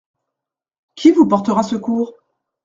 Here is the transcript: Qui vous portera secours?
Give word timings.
Qui 0.95 1.11
vous 1.11 1.27
portera 1.27 1.61
secours? 1.61 2.15